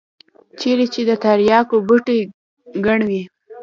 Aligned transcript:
چېرته 0.59 0.87
چې 0.93 1.01
د 1.09 1.11
ترياکو 1.23 1.75
بوټي 1.87 2.19
گڼ 2.85 2.99
وي. 3.09 3.21